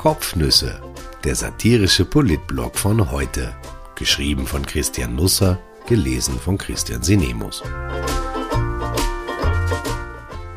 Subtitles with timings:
[0.00, 0.80] Kopfnüsse,
[1.24, 3.54] der satirische Politblog von heute.
[3.96, 7.62] Geschrieben von Christian Nusser, gelesen von Christian Sinemus.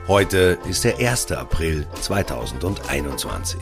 [0.07, 1.33] Heute ist der 1.
[1.33, 3.59] April 2021.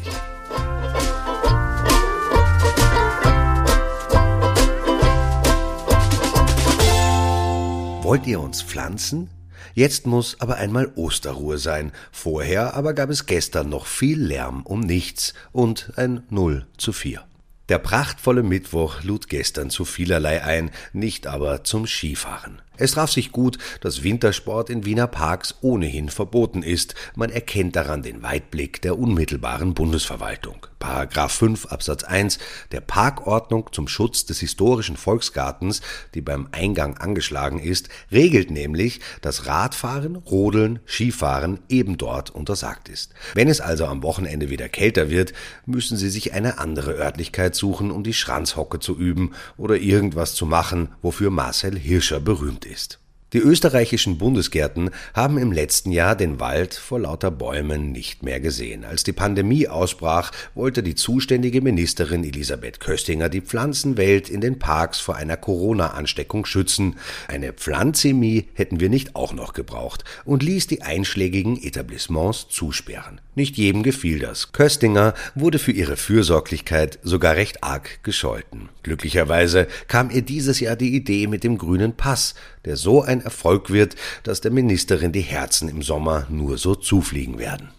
[8.04, 9.32] Wollt ihr uns pflanzen?
[9.74, 11.92] Jetzt muss aber einmal Osterruhe sein.
[12.12, 17.24] Vorher aber gab es gestern noch viel Lärm um nichts und ein Null zu vier.
[17.70, 22.62] Der prachtvolle Mittwoch lud gestern zu vielerlei ein, nicht aber zum Skifahren.
[22.78, 26.96] Es traf sich gut, dass Wintersport in Wiener Parks ohnehin verboten ist.
[27.16, 30.66] Man erkennt daran den Weitblick der unmittelbaren Bundesverwaltung.
[30.80, 32.40] Paragraph 5 Absatz 1
[32.72, 35.82] der Parkordnung zum Schutz des historischen Volksgartens,
[36.16, 43.14] die beim Eingang angeschlagen ist, regelt nämlich, dass Radfahren, Rodeln, Skifahren eben dort untersagt ist.
[43.36, 45.34] Wenn es also am Wochenende wieder kälter wird,
[45.68, 50.48] müssen Sie sich eine andere Örtlichkeit suchen, um die Schranzhocke zu üben oder irgendwas zu
[50.48, 53.01] machen, wofür Marcel Hirscher berühmt ist ist.
[53.34, 58.84] Die österreichischen Bundesgärten haben im letzten Jahr den Wald vor lauter Bäumen nicht mehr gesehen.
[58.84, 65.00] Als die Pandemie ausbrach, wollte die zuständige Ministerin Elisabeth Köstinger die Pflanzenwelt in den Parks
[65.00, 66.98] vor einer Corona-Ansteckung schützen.
[67.30, 73.22] Eine Pflanzemie hätten wir nicht auch noch gebraucht und ließ die einschlägigen Etablissements zusperren.
[73.34, 74.52] Nicht jedem gefiel das.
[74.52, 78.68] Köstinger wurde für ihre Fürsorglichkeit sogar recht arg gescholten.
[78.84, 82.36] Glücklicherweise kam ihr dieses Jahr die Idee mit dem grünen Pass,
[82.66, 87.40] der so ein Erfolg wird, dass der Ministerin die Herzen im Sommer nur so zufliegen
[87.40, 87.70] werden.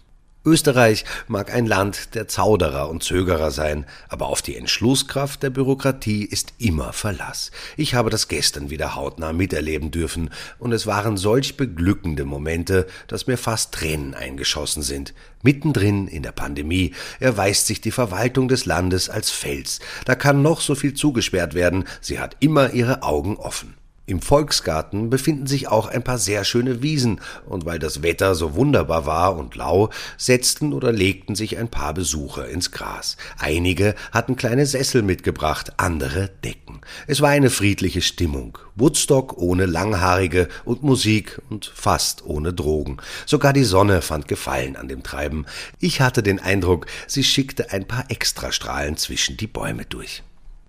[0.45, 6.25] Österreich mag ein Land der Zauderer und Zögerer sein, aber auf die Entschlusskraft der Bürokratie
[6.25, 7.51] ist immer Verlass.
[7.77, 13.25] Ich habe das gestern wieder hautnah miterleben dürfen, und es waren solch beglückende Momente, dass
[13.25, 15.13] mir fast Tränen eingeschossen sind.
[15.43, 19.79] Mittendrin in der Pandemie erweist sich die Verwaltung des Landes als Fels.
[20.03, 23.75] Da kann noch so viel zugesperrt werden, sie hat immer ihre Augen offen.
[24.05, 28.53] Im Volksgarten befinden sich auch ein paar sehr schöne Wiesen, und weil das Wetter so
[28.53, 33.15] wunderbar war und lau, setzten oder legten sich ein paar Besucher ins Gras.
[33.37, 36.81] Einige hatten kleine Sessel mitgebracht, andere Decken.
[37.07, 38.57] Es war eine friedliche Stimmung.
[38.75, 42.97] Woodstock ohne Langhaarige und Musik und fast ohne Drogen.
[43.25, 45.45] Sogar die Sonne fand Gefallen an dem Treiben.
[45.79, 50.23] Ich hatte den Eindruck, sie schickte ein paar Extrastrahlen zwischen die Bäume durch.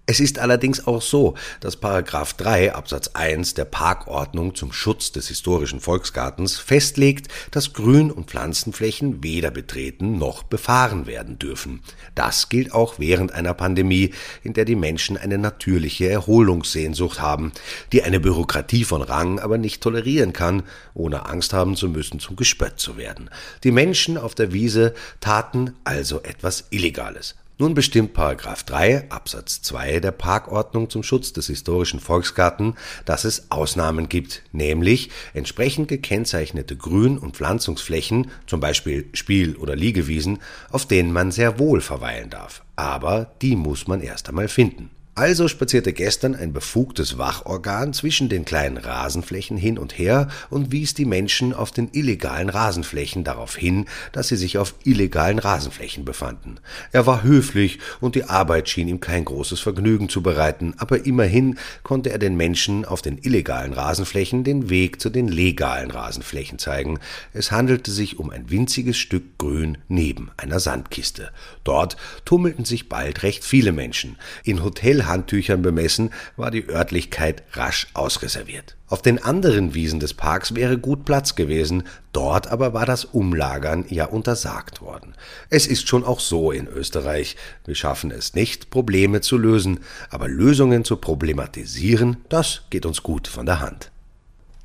[0.07, 5.29] Es ist allerdings auch so, dass Paragraph 3 Absatz 1 der Parkordnung zum Schutz des
[5.29, 11.81] historischen Volksgartens festlegt, dass Grün- und Pflanzenflächen weder betreten noch befahren werden dürfen.
[12.15, 14.13] Das gilt auch während einer Pandemie,
[14.43, 17.53] in der die Menschen eine natürliche Erholungssehnsucht haben,
[17.93, 22.37] die eine Bürokratie von Rang aber nicht tolerieren kann, ohne Angst haben zu müssen, zum
[22.37, 23.31] Gespött zu werden.
[23.63, 27.37] Die Menschen auf der Wiese taten also etwas Illegales.
[27.57, 33.53] Nun bestimmt Paragraph 3 Absatz 2 der Parkordnung zum Schutz des historischen Volksgarten, dass es
[33.53, 41.13] Ausnahmen gibt, nämlich entsprechend gekennzeichnete Grün- und Pflanzungsflächen, zum Beispiel Spiel- oder Liegewiesen, auf denen
[41.13, 42.65] man sehr wohl verweilen darf.
[42.75, 44.91] Aber die muss man erst einmal finden.
[45.17, 50.95] Also spazierte gestern ein befugtes Wachorgan zwischen den kleinen Rasenflächen hin und her und wies
[50.95, 56.59] die Menschen auf den illegalen Rasenflächen darauf hin, dass sie sich auf illegalen Rasenflächen befanden.
[56.91, 61.59] Er war höflich und die Arbeit schien ihm kein großes Vergnügen zu bereiten, aber immerhin
[61.85, 66.99] konnte er den Menschen auf den illegalen Rasenflächen den Weg zu den legalen Rasenflächen zeigen.
[67.33, 71.31] Es handelte sich um ein winziges Stück Grün neben einer Sandkiste.
[71.63, 74.17] Dort tummelten sich bald recht viele Menschen.
[74.43, 78.77] In Hotel Handtüchern bemessen, war die Örtlichkeit rasch ausreserviert.
[78.89, 83.85] Auf den anderen Wiesen des Parks wäre gut Platz gewesen, dort aber war das Umlagern
[83.89, 85.15] ja untersagt worden.
[85.51, 87.37] Es ist schon auch so in Österreich.
[87.65, 93.27] Wir schaffen es nicht, Probleme zu lösen, aber Lösungen zu problematisieren, das geht uns gut
[93.27, 93.91] von der Hand.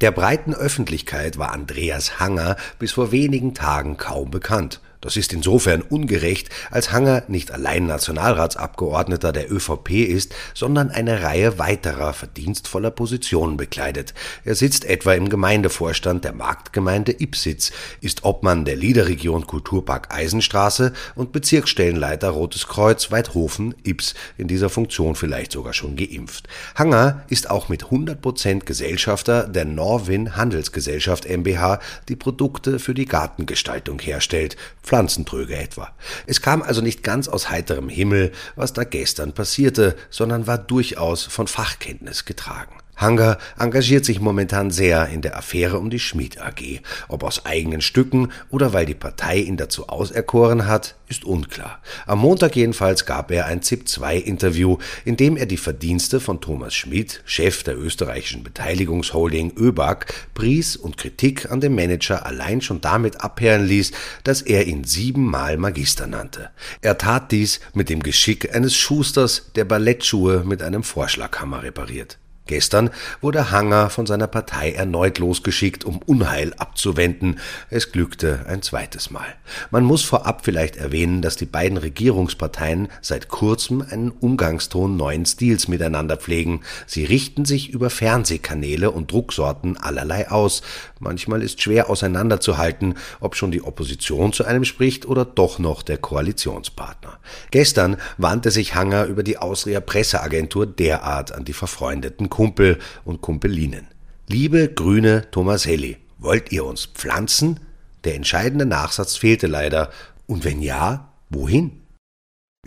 [0.02, 4.80] Der breiten Öffentlichkeit war Andreas Hanger bis vor wenigen Tagen kaum bekannt.
[5.02, 11.58] Das ist insofern ungerecht, als Hanger nicht allein Nationalratsabgeordneter der ÖVP ist, sondern eine Reihe
[11.58, 14.14] weiterer verdienstvoller Positionen bekleidet.
[14.44, 21.32] Er sitzt etwa im Gemeindevorstand der Marktgemeinde Ipsitz, ist Obmann der Liederregion Kulturpark Eisenstraße und
[21.32, 26.50] Bezirksstellenleiter Rotes Kreuz Weidhofen Ips, in dieser Funktion vielleicht sogar schon geimpft.
[26.76, 31.80] Hanger ist auch mit 100 Prozent Gesellschafter der Norwin Handelsgesellschaft MBH,
[32.10, 34.58] die Produkte für die Gartengestaltung herstellt.
[34.90, 35.92] Pflanzentröge etwa.
[36.26, 41.26] Es kam also nicht ganz aus heiterem Himmel, was da gestern passierte, sondern war durchaus
[41.26, 42.74] von Fachkenntnis getragen.
[43.00, 46.82] Hanger engagiert sich momentan sehr in der Affäre um die Schmied AG.
[47.08, 51.80] Ob aus eigenen Stücken oder weil die Partei ihn dazu auserkoren hat, ist unklar.
[52.06, 57.22] Am Montag jedenfalls gab er ein ZIP-2-Interview, in dem er die Verdienste von Thomas Schmidt,
[57.26, 63.66] Chef der österreichischen Beteiligungsholding ÖBAG, pries und Kritik an dem Manager allein schon damit abhören
[63.66, 63.92] ließ,
[64.24, 66.50] dass er ihn siebenmal Magister nannte.
[66.82, 72.18] Er tat dies mit dem Geschick eines Schusters, der Ballettschuhe mit einem Vorschlaghammer repariert.
[72.50, 72.90] Gestern
[73.22, 77.38] wurde Hanger von seiner Partei erneut losgeschickt, um Unheil abzuwenden.
[77.70, 79.28] Es glückte ein zweites Mal.
[79.70, 85.68] Man muss vorab vielleicht erwähnen, dass die beiden Regierungsparteien seit kurzem einen Umgangston neuen Stils
[85.68, 86.62] miteinander pflegen.
[86.88, 90.64] Sie richten sich über Fernsehkanäle und Drucksorten allerlei aus.
[90.98, 96.00] Manchmal ist schwer auseinanderzuhalten, ob schon die Opposition zu einem spricht oder doch noch der
[96.00, 97.20] Koalitionspartner.
[97.52, 103.88] Gestern wandte sich Hanger über die Ausrier Presseagentur derart an die verfreundeten Kumpel und Kumpelinen.
[104.30, 107.60] Liebe grüne Thomaselli, wollt ihr uns pflanzen?
[108.06, 109.90] Der entscheidende Nachsatz fehlte leider.
[110.26, 111.82] Und wenn ja, wohin?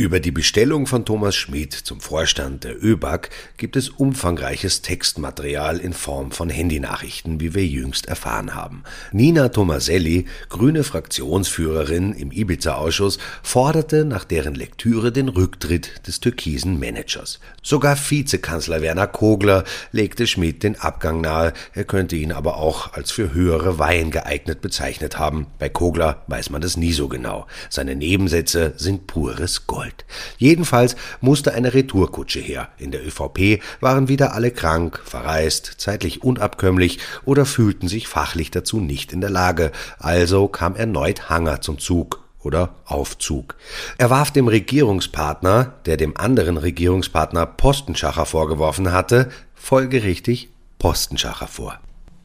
[0.03, 5.93] Über die Bestellung von Thomas Schmid zum Vorstand der ÖBAG gibt es umfangreiches Textmaterial in
[5.93, 8.83] Form von Handynachrichten, wie wir jüngst erfahren haben.
[9.13, 17.39] Nina Tomaselli, grüne Fraktionsführerin im Ibiza-Ausschuss, forderte nach deren Lektüre den Rücktritt des türkisen Managers.
[17.63, 19.63] Sogar Vizekanzler Werner Kogler
[19.93, 24.63] legte Schmid den Abgang nahe, er könnte ihn aber auch als für höhere Weihen geeignet
[24.63, 25.47] bezeichnet haben.
[25.61, 27.47] Bei Kogler weiß man das nie so genau.
[27.71, 29.92] Seine Nebensätze sind pures Gold.
[29.93, 30.05] Gold.
[30.39, 32.69] Jedenfalls musste eine Retourkutsche her.
[32.79, 38.81] In der ÖVP waren wieder alle krank, verreist, zeitlich unabkömmlich oder fühlten sich fachlich dazu
[38.81, 39.73] nicht in der Lage.
[39.99, 43.55] Also kam erneut Hanger zum Zug oder Aufzug.
[43.99, 50.49] Er warf dem Regierungspartner, der dem anderen Regierungspartner Postenschacher vorgeworfen hatte, folgerichtig
[50.79, 51.79] Postenschacher vor.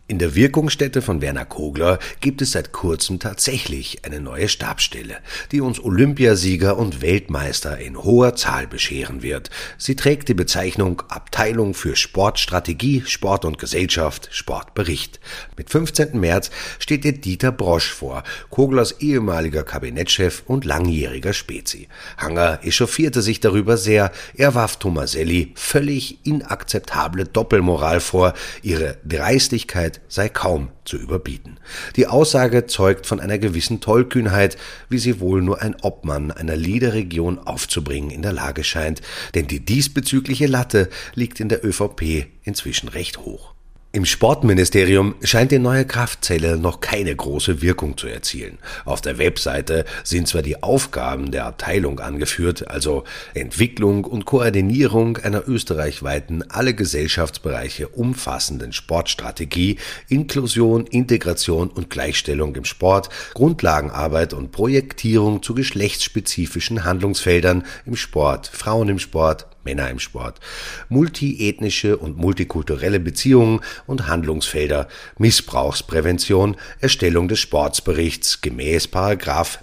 [0.10, 5.18] In der Wirkungsstätte von Werner Kogler gibt es seit kurzem tatsächlich eine neue Stabsstelle,
[5.52, 9.50] die uns Olympiasieger und Weltmeister in hoher Zahl bescheren wird.
[9.78, 15.20] Sie trägt die Bezeichnung Abteilung für Sportstrategie, Sport und Gesellschaft, Sportbericht.
[15.58, 16.18] Mit 15.
[16.18, 21.90] März steht ihr Dieter Brosch vor, Koglers ehemaliger Kabinettschef und langjähriger Spezi.
[22.18, 24.14] Hanger echauffierte sich darüber sehr.
[24.38, 31.60] Er warf Tomaselli völlig inakzeptable Doppelmoral vor, ihre Dreistigkeit sei kaum zu überbieten.
[31.96, 34.58] Die Aussage zeugt von einer gewissen Tollkühnheit,
[34.90, 39.02] wie sie wohl nur ein Obmann einer Liederregion aufzubringen in der Lage scheint,
[39.36, 43.57] denn die diesbezügliche Latte liegt in der ÖVP inzwischen recht hoch.
[43.94, 48.60] Im Sportministerium scheint die neue Kraftzelle noch keine große Wirkung zu erzielen.
[48.84, 55.48] Auf der Webseite sind zwar die Aufgaben der Abteilung angeführt, also Entwicklung und Koordinierung einer
[55.48, 59.78] österreichweiten alle Gesellschaftsbereiche umfassenden Sportstrategie,
[60.10, 68.90] Inklusion, Integration und Gleichstellung im Sport, Grundlagenarbeit und Projektierung zu geschlechtsspezifischen Handlungsfeldern im Sport, Frauen
[68.90, 70.40] im Sport, Männer im Sport,
[70.88, 74.88] multiethnische und multikulturelle Beziehungen und Handlungsfelder,
[75.18, 78.88] Missbrauchsprävention, Erstellung des Sportsberichts gemäß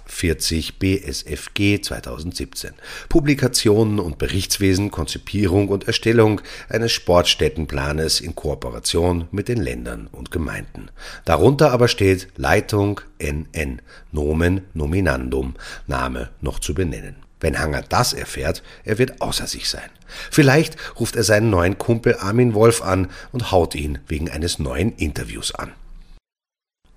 [0.05, 2.73] 40 BSFG 2017,
[3.09, 10.91] Publikationen und Berichtswesen, Konzipierung und Erstellung eines Sportstättenplanes in Kooperation mit den Ländern und Gemeinden.
[11.25, 13.81] Darunter aber steht Leitung NN,
[14.11, 15.55] Nomen Nominandum,
[15.87, 17.24] Name noch zu benennen.
[17.45, 19.87] Wenn Hanger das erfährt, er wird außer sich sein.
[20.31, 24.93] Vielleicht ruft er seinen neuen Kumpel Armin Wolf an und haut ihn wegen eines neuen
[24.95, 25.71] Interviews an.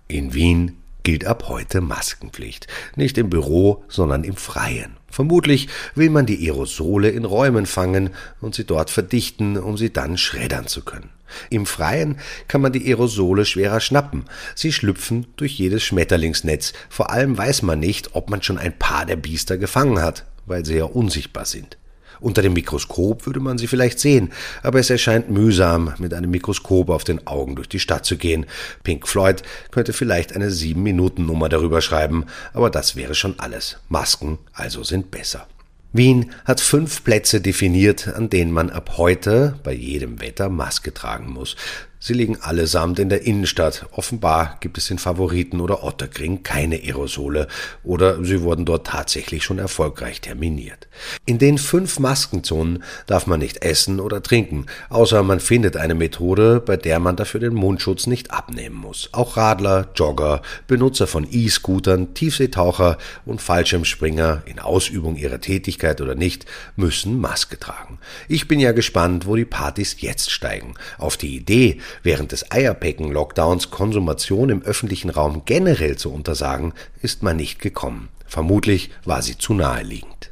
[0.07, 2.67] In Wien gilt ab heute Maskenpflicht.
[2.97, 4.97] Nicht im Büro, sondern im Freien.
[5.11, 8.09] Vermutlich will man die Aerosole in Räumen fangen
[8.41, 11.11] und sie dort verdichten, um sie dann schreddern zu können.
[11.51, 14.25] Im Freien kann man die Aerosole schwerer schnappen.
[14.55, 16.73] Sie schlüpfen durch jedes Schmetterlingsnetz.
[16.89, 20.65] Vor allem weiß man nicht, ob man schon ein paar der Biester gefangen hat, weil
[20.65, 21.79] sie ja unsichtbar sind.
[22.21, 26.91] Unter dem Mikroskop würde man sie vielleicht sehen, aber es erscheint mühsam, mit einem Mikroskop
[26.91, 28.47] auf den Augen durch die Stadt zu gehen.
[28.83, 33.79] Pink Floyd könnte vielleicht eine Sieben-Minuten-Nummer darüber schreiben, aber das wäre schon alles.
[33.89, 35.47] Masken also sind besser.
[35.93, 41.31] Wien hat fünf Plätze definiert, an denen man ab heute bei jedem Wetter Maske tragen
[41.31, 41.57] muss.
[42.01, 43.87] Sie liegen allesamt in der Innenstadt.
[43.91, 47.49] Offenbar gibt es in Favoriten oder Otterkring keine Aerosole
[47.83, 50.87] oder sie wurden dort tatsächlich schon erfolgreich terminiert.
[51.27, 56.63] In den fünf Maskenzonen darf man nicht essen oder trinken, außer man findet eine Methode,
[56.65, 59.09] bei der man dafür den Mundschutz nicht abnehmen muss.
[59.13, 66.47] Auch Radler, Jogger, Benutzer von E-Scootern, Tiefseetaucher und Fallschirmspringer in Ausübung ihrer Tätigkeit oder nicht
[66.77, 67.99] müssen Maske tragen.
[68.29, 70.75] Ich bin ja gespannt, wo die Partys jetzt steigen.
[70.99, 77.37] Auf die Idee, während des Eierpecken-Lockdowns Konsumation im öffentlichen Raum generell zu untersagen, ist man
[77.37, 78.09] nicht gekommen.
[78.27, 80.31] Vermutlich war sie zu naheliegend.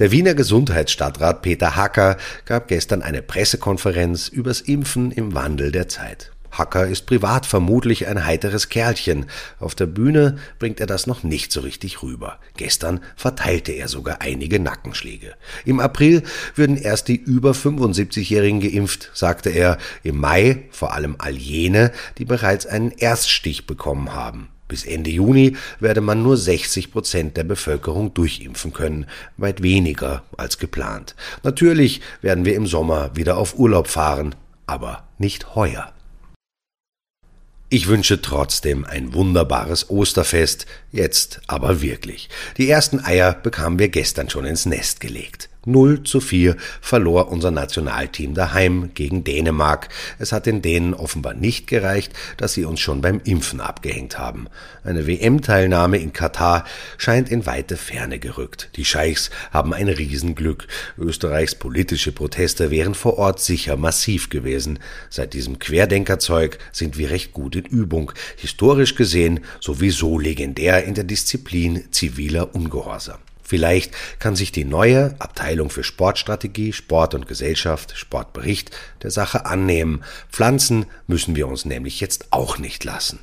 [0.00, 2.16] Der Wiener Gesundheitsstadtrat Peter Hacker
[2.46, 6.33] gab gestern eine Pressekonferenz übers Impfen im Wandel der Zeit.
[6.58, 9.26] Hacker ist privat vermutlich ein heiteres Kerlchen.
[9.58, 12.38] Auf der Bühne bringt er das noch nicht so richtig rüber.
[12.56, 15.34] Gestern verteilte er sogar einige Nackenschläge.
[15.64, 16.22] Im April
[16.54, 19.78] würden erst die über 75-Jährigen geimpft, sagte er.
[20.02, 24.48] Im Mai vor allem all jene, die bereits einen Erststich bekommen haben.
[24.66, 29.06] Bis Ende Juni werde man nur 60 Prozent der Bevölkerung durchimpfen können,
[29.36, 31.14] weit weniger als geplant.
[31.42, 34.34] Natürlich werden wir im Sommer wieder auf Urlaub fahren,
[34.66, 35.93] aber nicht heuer.
[37.74, 42.28] Ich wünsche trotzdem ein wunderbares Osterfest, jetzt aber wirklich.
[42.56, 45.48] Die ersten Eier bekamen wir gestern schon ins Nest gelegt.
[45.66, 49.88] 0 zu 4 verlor unser Nationalteam daheim gegen Dänemark.
[50.18, 54.48] Es hat den Dänen offenbar nicht gereicht, dass sie uns schon beim Impfen abgehängt haben.
[54.84, 56.64] Eine WM-Teilnahme in Katar
[56.98, 58.70] scheint in weite Ferne gerückt.
[58.76, 60.66] Die Scheichs haben ein Riesenglück.
[60.98, 64.78] Österreichs politische Proteste wären vor Ort sicher massiv gewesen.
[65.10, 68.12] Seit diesem Querdenkerzeug sind wir recht gut in Übung.
[68.36, 73.18] Historisch gesehen sowieso legendär in der Disziplin ziviler Ungehorsam.
[73.44, 78.70] Vielleicht kann sich die neue Abteilung für Sportstrategie, Sport und Gesellschaft, Sportbericht
[79.02, 80.02] der Sache annehmen.
[80.32, 83.20] Pflanzen müssen wir uns nämlich jetzt auch nicht lassen.